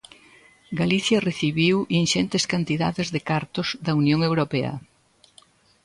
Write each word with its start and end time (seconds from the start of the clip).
Galicia 0.79 1.23
recibiu 1.29 1.77
inxentes 2.01 2.43
cantidades 2.53 3.07
de 3.13 3.21
cartos 3.29 3.67
da 3.85 3.93
Unión 4.01 4.19
Europea. 4.29 4.73